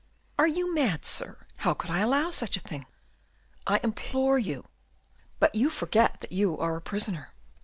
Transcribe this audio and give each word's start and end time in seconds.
"Are 0.39 0.47
you 0.47 0.73
mad, 0.73 1.05
Sir? 1.05 1.45
How 1.57 1.75
could 1.75 1.91
I 1.91 1.99
allow 1.99 2.31
such 2.31 2.57
a 2.57 2.59
thing?" 2.59 2.87
"I 3.67 3.79
implore 3.83 4.39
you." 4.39 4.65
"But 5.37 5.53
you 5.53 5.69
forget 5.69 6.21
that 6.21 6.31
you 6.31 6.57
are 6.57 6.75
a 6.75 6.81
prisoner." 6.81 7.33